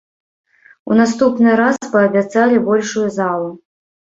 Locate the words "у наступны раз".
0.91-1.77